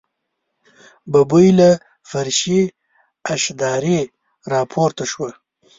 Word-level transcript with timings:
ببۍ 1.11 1.47
له 1.59 1.69
فرشي 2.09 2.61
اشدارې 3.33 3.99
راپورته 4.51 5.03
شوه. 5.11 5.29